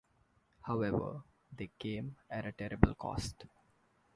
[0.63, 1.21] However,
[1.55, 3.45] they came at a terrible cost.